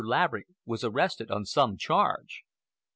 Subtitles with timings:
[0.03, 2.41] Laverick was arrested on some charge."